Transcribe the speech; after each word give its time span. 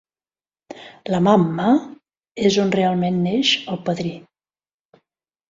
"La 1.15 1.19
Mamma" 1.27 1.73
és 2.51 2.57
on 2.65 2.73
realment 2.77 3.21
neix 3.27 3.53
"El 3.75 3.81
padrí". 3.91 4.17